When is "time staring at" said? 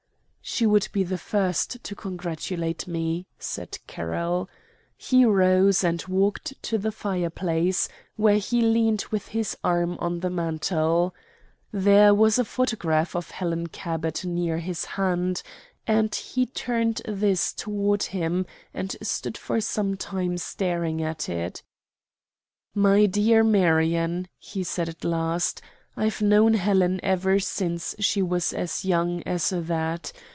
19.95-21.29